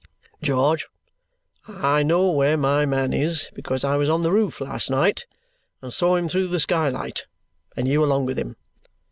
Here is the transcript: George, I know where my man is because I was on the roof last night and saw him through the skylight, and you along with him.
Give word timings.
George, 0.41 0.87
I 1.67 2.01
know 2.01 2.31
where 2.31 2.57
my 2.57 2.87
man 2.87 3.13
is 3.13 3.51
because 3.53 3.83
I 3.85 3.97
was 3.97 4.09
on 4.09 4.23
the 4.23 4.31
roof 4.31 4.59
last 4.59 4.89
night 4.89 5.27
and 5.79 5.93
saw 5.93 6.15
him 6.15 6.27
through 6.27 6.47
the 6.47 6.59
skylight, 6.59 7.27
and 7.77 7.87
you 7.87 8.03
along 8.03 8.25
with 8.25 8.39
him. 8.39 8.55